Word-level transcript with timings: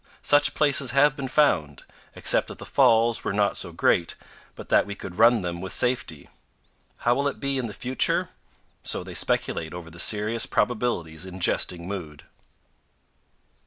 Such 0.23 0.55
places 0.55 0.89
have 0.97 1.15
been 1.15 1.27
found, 1.27 1.83
except 2.15 2.47
that 2.47 2.57
the 2.57 2.65
falls 2.65 3.23
were 3.23 3.31
not 3.33 3.55
so 3.55 3.71
great 3.71 4.15
but 4.55 4.69
that 4.69 4.87
we 4.87 4.95
could 4.95 5.19
run 5.19 5.43
them 5.43 5.61
with 5.61 5.73
safety. 5.73 6.27
How 6.97 7.13
will 7.13 7.27
it 7.27 7.39
be 7.39 7.59
in 7.59 7.67
the 7.67 7.71
future 7.71 8.23
t 8.23 8.29
So 8.83 9.03
they 9.03 9.13
speculate 9.13 9.75
over 9.75 9.91
the 9.91 9.99
serious 9.99 10.47
probabilities 10.47 11.23
in 11.23 11.39
jesting 11.39 11.87
mood. 11.87 12.23